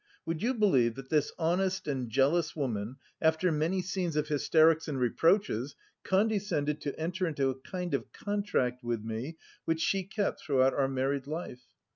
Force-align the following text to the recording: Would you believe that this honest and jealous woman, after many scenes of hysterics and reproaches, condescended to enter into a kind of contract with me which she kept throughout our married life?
Would 0.25 0.41
you 0.41 0.55
believe 0.55 0.95
that 0.95 1.09
this 1.11 1.31
honest 1.37 1.87
and 1.87 2.09
jealous 2.09 2.55
woman, 2.55 2.95
after 3.21 3.51
many 3.51 3.83
scenes 3.83 4.15
of 4.15 4.29
hysterics 4.29 4.87
and 4.87 4.99
reproaches, 4.99 5.75
condescended 6.03 6.81
to 6.81 6.99
enter 6.99 7.27
into 7.27 7.49
a 7.51 7.59
kind 7.59 7.93
of 7.93 8.11
contract 8.11 8.83
with 8.83 9.03
me 9.03 9.37
which 9.65 9.79
she 9.79 10.01
kept 10.01 10.41
throughout 10.41 10.73
our 10.73 10.87
married 10.87 11.27
life? 11.27 11.67